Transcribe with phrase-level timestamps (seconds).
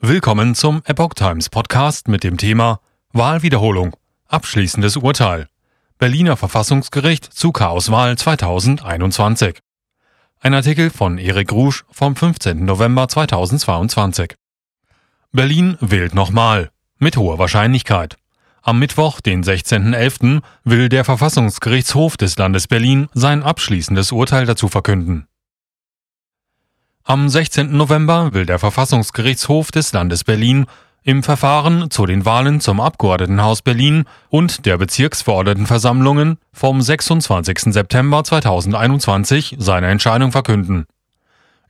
[0.00, 2.78] Willkommen zum Epoch Times Podcast mit dem Thema
[3.12, 3.96] Wahlwiederholung.
[4.28, 5.48] Abschließendes Urteil.
[5.98, 9.58] Berliner Verfassungsgericht zu Chaoswahl 2021.
[10.38, 12.64] Ein Artikel von Erik Rusch vom 15.
[12.64, 14.36] November 2022.
[15.32, 16.70] Berlin wählt nochmal.
[17.00, 18.18] Mit hoher Wahrscheinlichkeit.
[18.62, 25.26] Am Mittwoch, den 16.11., will der Verfassungsgerichtshof des Landes Berlin sein abschließendes Urteil dazu verkünden.
[27.10, 27.74] Am 16.
[27.74, 30.66] November will der Verfassungsgerichtshof des Landes Berlin
[31.04, 37.72] im Verfahren zu den Wahlen zum Abgeordnetenhaus Berlin und der Bezirksverordnetenversammlungen vom 26.
[37.72, 40.84] September 2021 seine Entscheidung verkünden.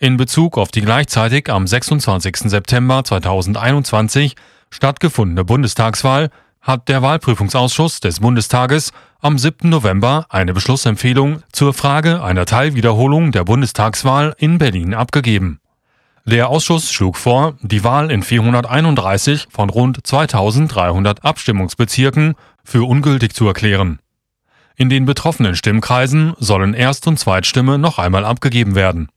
[0.00, 2.38] In Bezug auf die gleichzeitig am 26.
[2.50, 4.34] September 2021
[4.70, 6.30] stattgefundene Bundestagswahl
[6.68, 9.70] hat der Wahlprüfungsausschuss des Bundestages am 7.
[9.70, 15.60] November eine Beschlussempfehlung zur Frage einer Teilwiederholung der Bundestagswahl in Berlin abgegeben.
[16.27, 23.46] Der Ausschuss schlug vor, die Wahl in 431 von rund 2300 Abstimmungsbezirken für ungültig zu
[23.46, 23.98] erklären.
[24.77, 29.08] In den betroffenen Stimmkreisen sollen Erst- und Zweitstimme noch einmal abgegeben werden.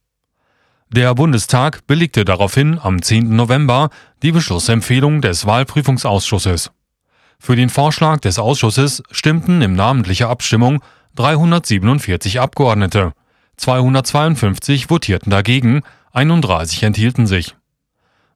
[0.90, 3.36] Der Bundestag billigte daraufhin am 10.
[3.36, 3.90] November
[4.24, 6.72] die Beschlussempfehlung des Wahlprüfungsausschusses.
[7.44, 10.84] Für den Vorschlag des Ausschusses stimmten in namentlicher Abstimmung
[11.16, 13.14] 347 Abgeordnete,
[13.58, 15.82] 252 votierten dagegen,
[16.14, 17.56] 31 enthielten sich.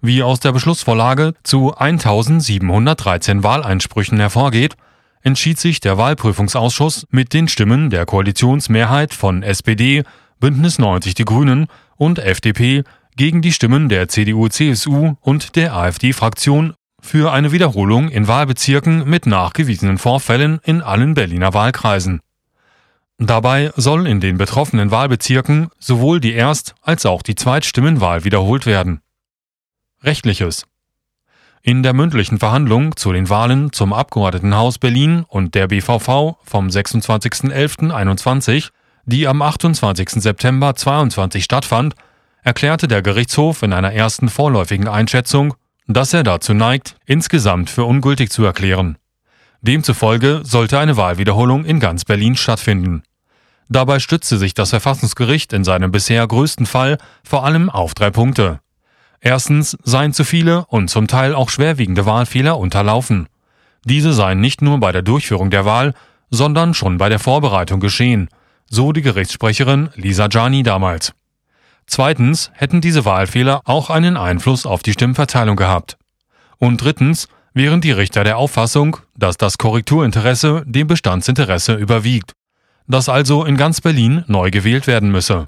[0.01, 4.75] Wie aus der Beschlussvorlage zu 1713 Wahleinsprüchen hervorgeht,
[5.21, 10.01] entschied sich der Wahlprüfungsausschuss mit den Stimmen der Koalitionsmehrheit von SPD,
[10.39, 12.83] Bündnis 90 Die Grünen und FDP
[13.15, 16.73] gegen die Stimmen der CDU-CSU und der AfD-Fraktion
[17.05, 22.19] für eine Wiederholung in Wahlbezirken mit nachgewiesenen Vorfällen in allen Berliner Wahlkreisen.
[23.17, 28.99] Dabei soll in den betroffenen Wahlbezirken sowohl die Erst- als auch die Zweitstimmenwahl wiederholt werden.
[30.03, 30.65] Rechtliches
[31.61, 38.69] in der mündlichen Verhandlung zu den Wahlen zum Abgeordnetenhaus Berlin und der BVV vom 26.11.21,
[39.05, 40.21] die am 28.
[40.21, 41.95] September 22 stattfand,
[42.43, 45.55] erklärte der Gerichtshof in einer ersten vorläufigen Einschätzung
[45.87, 48.97] dass er dazu neigt, insgesamt für ungültig zu erklären.
[49.61, 53.03] Demzufolge sollte eine Wahlwiederholung in ganz Berlin stattfinden.
[53.67, 58.59] Dabei stützte sich das Verfassungsgericht in seinem bisher größten Fall vor allem auf drei Punkte.
[59.21, 63.27] Erstens seien zu viele und zum Teil auch schwerwiegende Wahlfehler unterlaufen.
[63.83, 65.93] Diese seien nicht nur bei der Durchführung der Wahl,
[66.29, 68.29] sondern schon bei der Vorbereitung geschehen,
[68.69, 71.13] so die Gerichtssprecherin Lisa Gianni damals.
[71.87, 75.97] Zweitens hätten diese Wahlfehler auch einen Einfluss auf die Stimmverteilung gehabt.
[76.57, 82.33] Und drittens wären die Richter der Auffassung, dass das Korrekturinteresse dem Bestandsinteresse überwiegt,
[82.87, 85.47] dass also in ganz Berlin neu gewählt werden müsse.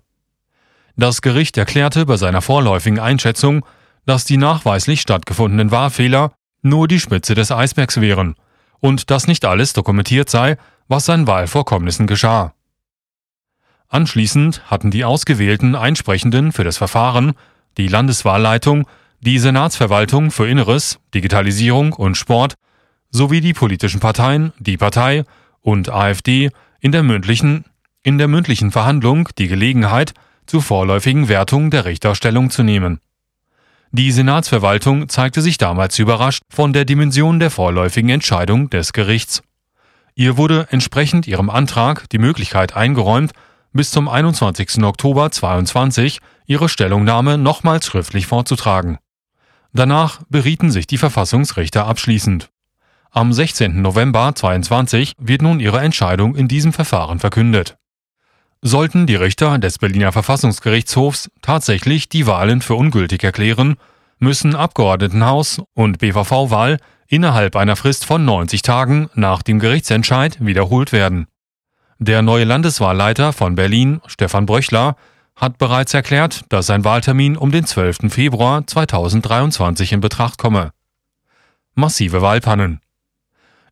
[0.95, 3.65] Das Gericht erklärte bei seiner vorläufigen Einschätzung,
[4.05, 6.31] dass die nachweislich stattgefundenen Wahlfehler
[6.61, 8.35] nur die Spitze des Eisbergs wären
[8.79, 12.53] und dass nicht alles dokumentiert sei, was an Wahlvorkommnissen geschah.
[13.89, 17.33] Anschließend hatten die ausgewählten Einsprechenden für das Verfahren,
[17.77, 18.87] die Landeswahlleitung,
[19.21, 22.55] die Senatsverwaltung für Inneres, Digitalisierung und Sport
[23.09, 25.23] sowie die politischen Parteien, die Partei
[25.61, 26.49] und AfD
[26.79, 27.65] in der mündlichen,
[28.03, 30.13] in der mündlichen Verhandlung die Gelegenheit,
[30.45, 32.99] zur vorläufigen Wertung der Richterstellung zu nehmen.
[33.91, 39.41] Die Senatsverwaltung zeigte sich damals überrascht von der Dimension der vorläufigen Entscheidung des Gerichts.
[40.15, 43.31] Ihr wurde entsprechend ihrem Antrag die Möglichkeit eingeräumt,
[43.77, 44.83] bis zum 21.
[44.83, 48.97] Oktober 22 ihre Stellungnahme nochmals schriftlich vorzutragen.
[49.71, 52.49] Danach berieten sich die Verfassungsrichter abschließend.
[53.11, 53.81] Am 16.
[53.81, 57.77] November 22 wird nun ihre Entscheidung in diesem Verfahren verkündet.
[58.61, 63.77] Sollten die Richter des Berliner Verfassungsgerichtshofs tatsächlich die Wahlen für ungültig erklären,
[64.19, 71.27] müssen Abgeordnetenhaus und BVV-Wahl innerhalb einer Frist von 90 Tagen nach dem Gerichtsentscheid wiederholt werden.
[71.99, 74.95] Der neue Landeswahlleiter von Berlin, Stefan Bröchler,
[75.35, 78.11] hat bereits erklärt, dass sein Wahltermin um den 12.
[78.13, 80.73] Februar 2023 in Betracht komme.
[81.73, 82.81] Massive Wahlpannen.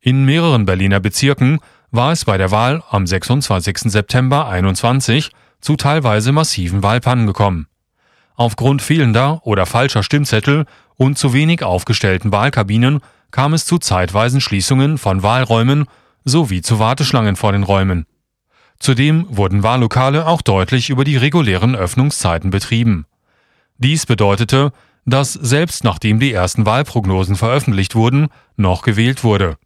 [0.01, 1.59] In mehreren Berliner Bezirken
[1.91, 3.77] war es bei der Wahl am 26.
[3.91, 5.29] September 2021
[5.61, 7.67] zu teilweise massiven Wahlpannen gekommen.
[8.35, 14.97] Aufgrund fehlender oder falscher Stimmzettel und zu wenig aufgestellten Wahlkabinen kam es zu zeitweisen Schließungen
[14.97, 15.85] von Wahlräumen
[16.23, 18.07] sowie zu Warteschlangen vor den Räumen.
[18.79, 23.05] Zudem wurden Wahllokale auch deutlich über die regulären Öffnungszeiten betrieben.
[23.77, 24.71] Dies bedeutete,
[25.05, 28.27] dass selbst nachdem die ersten Wahlprognosen veröffentlicht wurden,
[28.57, 29.57] noch gewählt wurde.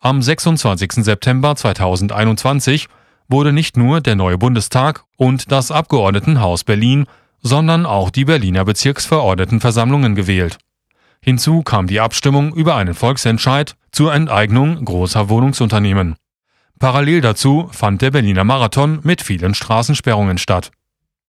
[0.00, 1.04] Am 26.
[1.04, 2.88] September 2021
[3.28, 7.06] wurde nicht nur der neue Bundestag und das Abgeordnetenhaus Berlin,
[7.42, 10.58] sondern auch die Berliner Bezirksverordnetenversammlungen gewählt.
[11.22, 16.16] Hinzu kam die Abstimmung über einen Volksentscheid zur Enteignung großer Wohnungsunternehmen.
[16.78, 20.72] Parallel dazu fand der Berliner Marathon mit vielen Straßensperrungen statt